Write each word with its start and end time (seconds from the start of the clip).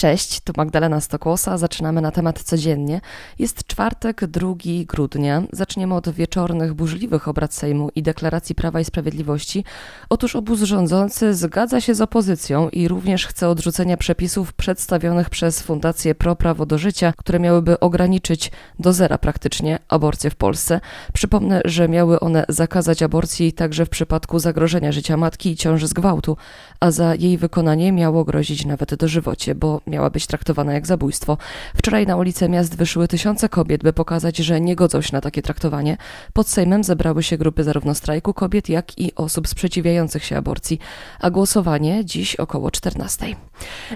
Cześć, 0.00 0.40
tu 0.40 0.52
Magdalena 0.56 1.00
Stokłosa. 1.00 1.58
Zaczynamy 1.58 2.00
na 2.00 2.10
temat 2.10 2.42
codziennie. 2.42 3.00
Jest 3.38 3.66
czwartek, 3.66 4.26
2 4.26 4.54
grudnia. 4.86 5.42
Zaczniemy 5.52 5.94
od 5.94 6.08
wieczornych, 6.08 6.74
burzliwych 6.74 7.28
obrad 7.28 7.54
Sejmu 7.54 7.88
i 7.94 8.02
deklaracji 8.02 8.54
Prawa 8.54 8.80
i 8.80 8.84
Sprawiedliwości. 8.84 9.64
Otóż 10.08 10.36
obóz 10.36 10.62
rządzący 10.62 11.34
zgadza 11.34 11.80
się 11.80 11.94
z 11.94 12.00
opozycją 12.00 12.68
i 12.68 12.88
również 12.88 13.26
chce 13.26 13.48
odrzucenia 13.48 13.96
przepisów 13.96 14.52
przedstawionych 14.52 15.30
przez 15.30 15.62
Fundację 15.62 16.14
Pro 16.14 16.36
Prawo 16.36 16.66
do 16.66 16.78
Życia, 16.78 17.12
które 17.16 17.40
miałyby 17.40 17.80
ograniczyć 17.80 18.52
do 18.78 18.92
zera 18.92 19.18
praktycznie 19.18 19.78
aborcję 19.88 20.30
w 20.30 20.36
Polsce. 20.36 20.80
Przypomnę, 21.12 21.60
że 21.64 21.88
miały 21.88 22.20
one 22.20 22.44
zakazać 22.48 23.02
aborcji 23.02 23.52
także 23.52 23.86
w 23.86 23.90
przypadku 23.90 24.38
zagrożenia 24.38 24.92
życia 24.92 25.16
matki 25.16 25.50
i 25.50 25.56
ciąży 25.56 25.88
z 25.88 25.92
gwałtu, 25.92 26.36
a 26.80 26.90
za 26.90 27.14
jej 27.14 27.38
wykonanie 27.38 27.92
miało 27.92 28.24
grozić 28.24 28.66
nawet 28.66 28.94
dożywocie, 28.94 29.54
bo 29.54 29.80
miała 29.90 30.10
być 30.10 30.26
traktowana 30.26 30.72
jak 30.72 30.86
zabójstwo. 30.86 31.36
Wczoraj 31.76 32.06
na 32.06 32.16
ulice 32.16 32.48
miast 32.48 32.76
wyszły 32.76 33.08
tysiące 33.08 33.48
kobiet, 33.48 33.82
by 33.82 33.92
pokazać, 33.92 34.36
że 34.36 34.60
nie 34.60 34.76
godzą 34.76 35.02
się 35.02 35.10
na 35.12 35.20
takie 35.20 35.42
traktowanie. 35.42 35.96
Pod 36.32 36.48
Sejmem 36.48 36.84
zebrały 36.84 37.22
się 37.22 37.38
grupy 37.38 37.64
zarówno 37.64 37.94
strajku 37.94 38.34
kobiet, 38.34 38.68
jak 38.68 38.98
i 38.98 39.14
osób 39.14 39.48
sprzeciwiających 39.48 40.24
się 40.24 40.36
aborcji, 40.36 40.78
a 41.20 41.30
głosowanie 41.30 42.04
dziś 42.04 42.36
około 42.36 42.70
14. 42.70 43.26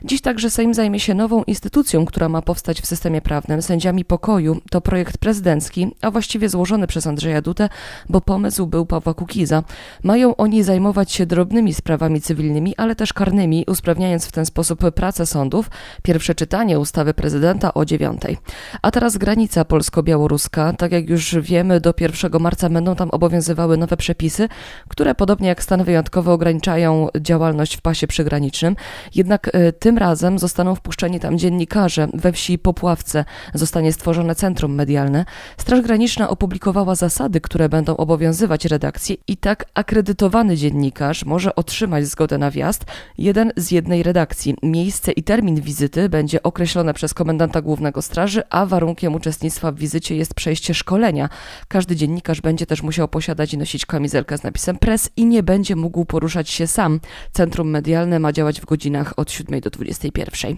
Dziś 0.05 0.21
także 0.21 0.51
Sejm 0.51 0.75
zajmie 0.75 1.01
się 1.01 1.15
nową 1.15 1.43
instytucją, 1.43 2.07
która 2.07 2.29
ma 2.29 2.43
powstać 2.43 2.81
w 2.81 2.87
systemie 2.87 3.21
prawnym, 3.21 3.63
sędziami 3.63 4.05
pokoju. 4.05 4.61
To 4.71 4.81
projekt 4.81 5.19
prezydencki, 5.19 5.89
a 6.03 6.11
właściwie 6.11 6.49
złożony 6.49 6.87
przez 6.87 7.07
Andrzeja 7.07 7.43
Dutę, 7.43 7.69
bo 8.09 8.21
pomysł 8.21 8.67
był 8.67 8.87
Pawła 8.87 9.15
Kukiza. 9.15 9.63
Mają 10.03 10.37
oni 10.37 10.63
zajmować 10.63 11.13
się 11.13 11.27
drobnymi 11.27 11.75
sprawami 11.75 12.21
cywilnymi, 12.21 12.77
ale 12.77 12.97
też 12.97 13.13
karnymi, 13.13 13.65
usprawniając 13.67 14.27
w 14.27 14.33
ten 14.33 14.47
sposób 14.47 14.91
pracę 14.95 15.27
sądów, 15.27 15.71
Pierwsze 16.03 16.35
czytanie 16.35 16.79
ustawy 16.79 17.15
prezydenta 17.15 17.75
o 17.75 17.85
dziewiątej. 17.85 18.39
A 18.83 18.91
teraz 18.91 19.17
granica 19.17 19.65
polsko-białoruska. 19.65 20.73
Tak 20.73 20.93
jak 20.93 21.09
już 21.09 21.37
wiemy, 21.41 21.81
do 21.81 21.95
1 22.01 22.33
marca 22.41 22.69
będą 22.69 22.97
tam 22.97 23.11
obowiązywały 23.11 23.77
nowe 23.77 23.97
przepisy, 23.97 24.49
które 24.89 25.15
podobnie 25.15 25.49
jak 25.49 25.63
stany 25.63 25.85
wyjątkowe 25.85 26.33
ograniczają 26.33 27.09
działalność 27.21 27.77
w 27.77 27.81
pasie 27.81 28.07
przygranicznym. 28.07 28.77
Jednak 29.15 29.49
y, 29.49 29.73
tym 29.73 29.99
razem 29.99 30.39
zostaną 30.39 30.75
wpuszczeni 30.75 31.21
tam 31.21 31.39
dziennikarze. 31.39 32.09
We 32.15 32.33
wsi 32.33 32.59
Popławce 32.59 33.25
zostanie 33.55 33.93
stworzone 33.93 34.35
centrum 34.35 34.75
medialne. 34.75 35.25
Straż 35.57 35.81
Graniczna 35.81 36.29
opublikowała 36.29 36.95
zasady, 36.95 37.41
które 37.41 37.69
będą 37.69 37.97
obowiązywać 37.97 38.65
redakcję 38.65 39.17
i 39.29 39.37
tak 39.37 39.65
akredytowany 39.75 40.57
dziennikarz 40.57 41.25
może 41.25 41.55
otrzymać 41.55 42.07
zgodę 42.07 42.39
na 42.39 42.51
wjazd, 42.51 42.85
jeden 43.19 43.53
z 43.57 43.71
jednej 43.71 44.03
redakcji. 44.03 44.57
Miejsce 44.63 45.13
i 45.13 45.23
termin 45.23 45.61
wizyty 45.61 45.74
wizyty 45.75 46.09
będzie 46.09 46.43
określone 46.43 46.95
przez 46.95 47.15
komendanta 47.15 47.63
głównego 47.63 48.03
straży, 48.03 48.43
a 48.51 48.67
warunkiem 48.67 49.15
uczestnictwa 49.15 49.73
w 49.73 49.79
wizycie 49.79 50.17
jest 50.17 50.35
przejście 50.35 50.75
szkolenia. 50.75 51.29
Każdy 51.69 51.97
dziennikarz 51.97 52.41
będzie 52.41 52.67
też 52.67 52.83
musiał 52.83 53.09
posiadać 53.09 53.55
i 53.55 53.59
nosić 53.59 53.87
kamizelkę 53.87 54.39
z 54.39 54.43
napisem 54.43 54.79
press 54.79 55.11
i 55.17 55.27
nie 55.27 55.43
będzie 55.43 55.77
mógł 55.77 56.05
poruszać 56.05 56.51
się 56.51 56.67
sam. 56.67 57.01
Centrum 57.33 57.71
medialne 57.71 58.19
ma 58.19 58.33
działać 58.33 58.61
w 58.61 58.65
godzinach 58.65 59.13
od 59.17 59.31
7 59.31 59.61
do 59.61 59.71
21. 59.71 60.57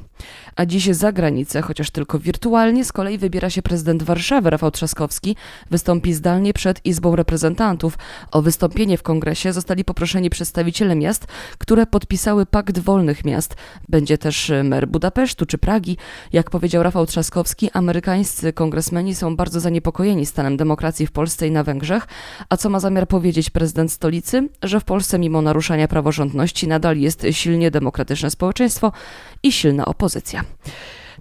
A 0.56 0.66
dziś 0.66 0.86
za 0.86 1.12
granicę, 1.12 1.62
chociaż 1.62 1.90
tylko 1.90 2.18
wirtualnie, 2.18 2.84
z 2.84 2.92
kolei 2.92 3.18
wybiera 3.18 3.50
się 3.50 3.62
prezydent 3.62 4.02
Warszawy 4.02 4.50
Rafał 4.50 4.70
Trzaskowski. 4.70 5.36
Wystąpi 5.70 6.12
zdalnie 6.12 6.52
przed 6.52 6.86
Izbą 6.86 7.16
Reprezentantów. 7.16 7.98
O 8.30 8.42
wystąpienie 8.42 8.98
w 8.98 9.02
kongresie 9.02 9.52
zostali 9.52 9.84
poproszeni 9.84 10.30
przedstawiciele 10.30 10.96
miast, 10.96 11.26
które 11.58 11.86
podpisały 11.86 12.46
Pakt 12.46 12.78
Wolnych 12.78 13.24
Miast. 13.24 13.56
Będzie 13.88 14.18
też 14.18 14.52
mer 14.64 14.88
Budapesztu 14.88 15.05
Budapesztu 15.06 15.46
czy 15.46 15.58
Pragi. 15.58 15.96
Jak 16.32 16.50
powiedział 16.50 16.82
Rafał 16.82 17.06
Trzaskowski, 17.06 17.70
amerykańscy 17.72 18.52
kongresmeni 18.52 19.14
są 19.14 19.36
bardzo 19.36 19.60
zaniepokojeni 19.60 20.26
stanem 20.26 20.56
demokracji 20.56 21.06
w 21.06 21.12
Polsce 21.12 21.46
i 21.46 21.50
na 21.50 21.64
Węgrzech. 21.64 22.06
A 22.48 22.56
co 22.56 22.70
ma 22.70 22.80
zamiar 22.80 23.08
powiedzieć 23.08 23.50
prezydent 23.50 23.92
stolicy? 23.92 24.48
Że 24.62 24.80
w 24.80 24.84
Polsce 24.84 25.18
mimo 25.18 25.42
naruszania 25.42 25.88
praworządności 25.88 26.68
nadal 26.68 26.98
jest 26.98 27.26
silnie 27.30 27.70
demokratyczne 27.70 28.30
społeczeństwo 28.30 28.92
i 29.42 29.52
silna 29.52 29.84
opozycja. 29.84 30.44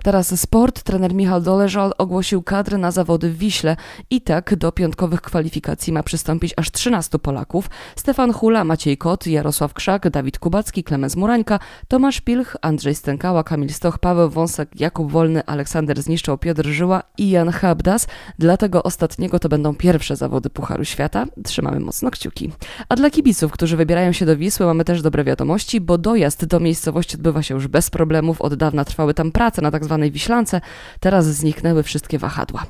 Teraz 0.03 0.39
sport. 0.39 0.83
Trener 0.83 1.13
Michał 1.13 1.41
Doleżal 1.41 1.93
ogłosił 1.97 2.43
kadrę 2.43 2.77
na 2.77 2.91
zawody 2.91 3.29
w 3.29 3.37
Wiśle 3.37 3.75
i 4.09 4.21
tak 4.21 4.55
do 4.55 4.71
piątkowych 4.71 5.21
kwalifikacji 5.21 5.93
ma 5.93 6.03
przystąpić 6.03 6.53
aż 6.57 6.71
13 6.71 7.19
Polaków. 7.19 7.69
Stefan 7.95 8.33
Hula, 8.33 8.63
Maciej 8.63 8.97
Kot, 8.97 9.27
Jarosław 9.27 9.73
Krzak, 9.73 10.09
Dawid 10.09 10.39
Kubacki, 10.39 10.83
Klemens 10.83 11.15
Murańka, 11.15 11.59
Tomasz 11.87 12.21
Pilch, 12.21 12.55
Andrzej 12.61 12.95
Stękała, 12.95 13.43
Kamil 13.43 13.69
Stoch, 13.73 13.99
Paweł 13.99 14.29
Wąsek, 14.29 14.69
Jakub 14.79 15.11
Wolny, 15.11 15.45
Aleksander 15.45 16.01
Zniszczał, 16.01 16.37
Piotr 16.37 16.65
Żyła 16.67 17.03
i 17.17 17.29
Jan 17.29 17.49
Habdas. 17.49 18.07
Dla 18.39 18.57
tego 18.57 18.83
ostatniego 18.83 19.39
to 19.39 19.49
będą 19.49 19.75
pierwsze 19.75 20.15
zawody 20.15 20.49
Pucharu 20.49 20.85
Świata. 20.85 21.25
Trzymamy 21.43 21.79
mocno 21.79 22.11
kciuki. 22.11 22.51
A 22.89 22.95
dla 22.95 23.09
kibiców, 23.09 23.51
którzy 23.51 23.77
wybierają 23.77 24.11
się 24.11 24.25
do 24.25 24.37
Wisły, 24.37 24.65
mamy 24.65 24.85
też 24.85 25.01
dobre 25.01 25.23
wiadomości, 25.23 25.81
bo 25.81 25.97
dojazd 25.97 26.45
do 26.45 26.59
miejscowości 26.59 27.15
odbywa 27.15 27.43
się 27.43 27.53
już 27.53 27.67
bez 27.67 27.89
problemów. 27.89 28.41
Od 28.41 28.55
dawna 28.55 28.85
trwały 28.85 29.13
tam 29.13 29.31
prace 29.31 29.61
na 29.61 29.71
tzw. 29.71 29.84
Tak 29.87 30.11
Wiślance, 30.11 30.61
teraz 30.99 31.25
zniknęły 31.25 31.83
wszystkie 31.83 32.19
wahadła. 32.19 32.65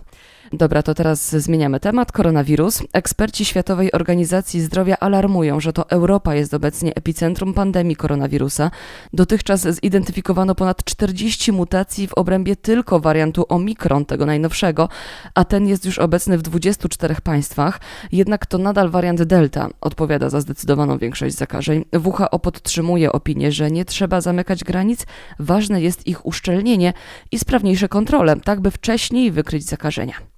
Dobra, 0.53 0.83
to 0.83 0.93
teraz 0.93 1.29
zmieniamy 1.29 1.79
temat. 1.79 2.11
Koronawirus. 2.11 2.83
Eksperci 2.93 3.45
Światowej 3.45 3.91
Organizacji 3.91 4.61
Zdrowia 4.61 4.97
alarmują, 4.99 5.59
że 5.59 5.73
to 5.73 5.89
Europa 5.89 6.35
jest 6.35 6.53
obecnie 6.53 6.95
epicentrum 6.95 7.53
pandemii 7.53 7.95
koronawirusa. 7.95 8.71
Dotychczas 9.13 9.61
zidentyfikowano 9.61 10.55
ponad 10.55 10.83
40 10.83 11.51
mutacji 11.51 12.07
w 12.07 12.13
obrębie 12.13 12.55
tylko 12.55 12.99
wariantu 12.99 13.45
Omikron, 13.49 14.05
tego 14.05 14.25
najnowszego, 14.25 14.89
a 15.33 15.45
ten 15.45 15.67
jest 15.67 15.85
już 15.85 15.99
obecny 15.99 16.37
w 16.37 16.41
24 16.41 17.15
państwach. 17.23 17.79
Jednak 18.11 18.45
to 18.45 18.57
nadal 18.57 18.89
wariant 18.89 19.23
Delta, 19.23 19.69
odpowiada 19.81 20.29
za 20.29 20.41
zdecydowaną 20.41 20.97
większość 20.97 21.35
zakażeń. 21.35 21.85
WHO 22.05 22.39
podtrzymuje 22.39 23.11
opinię, 23.11 23.51
że 23.51 23.71
nie 23.71 23.85
trzeba 23.85 24.21
zamykać 24.21 24.63
granic, 24.63 25.05
ważne 25.39 25.81
jest 25.81 26.07
ich 26.07 26.25
uszczelnienie 26.25 26.93
i 27.31 27.39
sprawniejsze 27.39 27.89
kontrole, 27.89 28.35
tak 28.43 28.61
by 28.61 28.71
wcześniej 28.71 29.31
wykryć 29.31 29.65
zakażenia. 29.65 30.35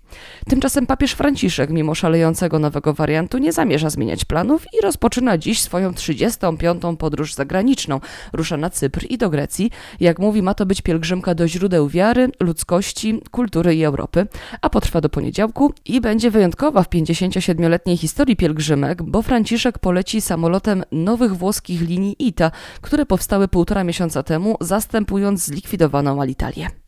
Tymczasem 0.50 0.88
papież 0.88 1.12
Franciszek, 1.12 1.70
mimo 1.70 1.96
szalejącego 1.96 2.60
nowego 2.60 2.94
wariantu, 2.94 3.38
nie 3.38 3.54
zamierza 3.54 3.90
zmieniać 3.90 4.26
planów 4.26 4.66
i 4.74 4.82
rozpoczyna 4.82 5.38
dziś 5.38 5.62
swoją 5.62 5.94
35. 5.94 6.82
podróż 7.00 7.34
zagraniczną. 7.34 8.00
Rusza 8.34 8.58
na 8.58 8.70
Cypr 8.70 9.06
i 9.10 9.18
do 9.18 9.30
Grecji. 9.30 9.72
Jak 10.00 10.20
mówi, 10.20 10.42
ma 10.42 10.54
to 10.54 10.66
być 10.66 10.82
pielgrzymka 10.82 11.36
do 11.36 11.48
źródeł 11.48 11.90
wiary, 11.90 12.30
ludzkości, 12.40 13.22
kultury 13.32 13.76
i 13.76 13.84
Europy, 13.84 14.28
a 14.62 14.70
potrwa 14.70 15.02
do 15.02 15.10
poniedziałku 15.10 15.74
i 15.86 16.02
będzie 16.02 16.32
wyjątkowa 16.32 16.84
w 16.84 16.90
57-letniej 16.90 17.98
historii 17.98 18.36
pielgrzymek, 18.36 19.04
bo 19.04 19.22
Franciszek 19.22 19.80
poleci 19.80 20.22
samolotem 20.22 20.84
nowych 20.92 21.36
włoskich 21.36 21.82
linii 21.82 22.16
ITA, 22.20 22.52
które 22.82 23.06
powstały 23.06 23.48
półtora 23.48 23.84
miesiąca 23.84 24.24
temu, 24.24 24.58
zastępując 24.62 25.46
zlikwidowaną 25.46 26.22
Alitalię. 26.22 26.87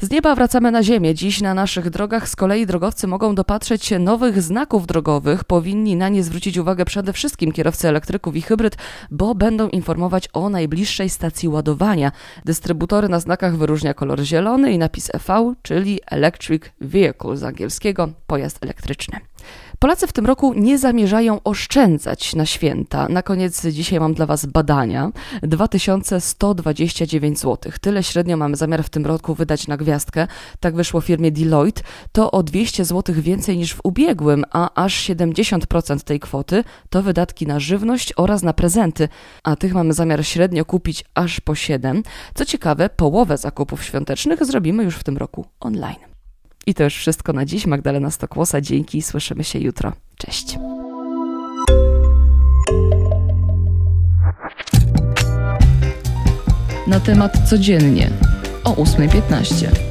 Z 0.00 0.10
nieba 0.10 0.34
wracamy 0.34 0.70
na 0.70 0.82
ziemię. 0.82 1.14
Dziś 1.14 1.40
na 1.40 1.54
naszych 1.54 1.90
drogach 1.90 2.28
z 2.28 2.36
kolei 2.36 2.66
drogowcy 2.66 3.06
mogą 3.06 3.34
dopatrzeć 3.34 3.84
się 3.84 3.98
nowych 3.98 4.42
znaków 4.42 4.86
drogowych. 4.86 5.44
Powinni 5.44 5.96
na 5.96 6.08
nie 6.08 6.22
zwrócić 6.22 6.58
uwagę 6.58 6.84
przede 6.84 7.12
wszystkim 7.12 7.52
kierowcy 7.52 7.88
elektryków 7.88 8.36
i 8.36 8.42
hybryd, 8.42 8.76
bo 9.10 9.34
będą 9.34 9.68
informować 9.68 10.28
o 10.32 10.50
najbliższej 10.50 11.10
stacji 11.10 11.48
ładowania. 11.48 12.12
Dystrybutory 12.44 13.08
na 13.08 13.20
znakach 13.20 13.56
wyróżnia 13.56 13.94
kolor 13.94 14.20
zielony 14.20 14.72
i 14.72 14.78
napis 14.78 15.10
EV, 15.14 15.54
czyli 15.62 16.00
Electric 16.06 16.62
Vehicle 16.80 17.36
z 17.36 17.44
angielskiego 17.44 18.08
pojazd 18.26 18.58
elektryczny. 18.62 19.20
Polacy 19.78 20.06
w 20.06 20.12
tym 20.12 20.26
roku 20.26 20.54
nie 20.54 20.78
zamierzają 20.78 21.42
oszczędzać 21.44 22.34
na 22.34 22.46
święta. 22.46 23.08
Na 23.08 23.22
koniec 23.22 23.66
dzisiaj 23.66 24.00
mam 24.00 24.14
dla 24.14 24.26
Was 24.26 24.46
badania. 24.46 25.10
2129 25.42 27.38
zł. 27.38 27.72
Tyle 27.80 28.02
średnio 28.02 28.36
mamy 28.36 28.56
zamiar 28.56 28.82
w 28.82 28.90
tym 28.90 29.06
roku 29.06 29.34
wydać 29.34 29.68
na 29.68 29.76
gwiazdkę. 29.76 30.26
Tak 30.60 30.74
wyszło 30.74 31.00
firmie 31.00 31.32
Deloitte. 31.32 31.82
To 32.12 32.30
o 32.30 32.42
200 32.42 32.84
zł 32.84 33.14
więcej 33.18 33.58
niż 33.58 33.74
w 33.74 33.80
ubiegłym, 33.84 34.44
a 34.50 34.84
aż 34.84 35.08
70% 35.08 36.00
tej 36.00 36.20
kwoty 36.20 36.64
to 36.90 37.02
wydatki 37.02 37.46
na 37.46 37.60
żywność 37.60 38.12
oraz 38.16 38.42
na 38.42 38.52
prezenty. 38.52 39.08
A 39.42 39.56
tych 39.56 39.74
mamy 39.74 39.92
zamiar 39.92 40.26
średnio 40.26 40.64
kupić 40.64 41.04
aż 41.14 41.40
po 41.40 41.54
7. 41.54 42.02
Co 42.34 42.44
ciekawe, 42.44 42.90
połowę 42.90 43.38
zakupów 43.38 43.84
świątecznych 43.84 44.44
zrobimy 44.44 44.84
już 44.84 44.96
w 44.96 45.04
tym 45.04 45.16
roku 45.16 45.44
online. 45.60 46.15
I 46.66 46.74
to 46.74 46.84
już 46.84 46.94
wszystko 46.96 47.32
na 47.32 47.44
dziś. 47.44 47.66
Magdalena 47.66 48.10
Stokłosa, 48.10 48.60
dzięki, 48.60 49.02
słyszymy 49.02 49.44
się 49.44 49.58
jutro. 49.58 49.92
Cześć. 50.16 50.58
Na 56.86 57.00
temat 57.00 57.48
codziennie 57.48 58.10
o 58.64 58.72
8.15. 58.74 59.85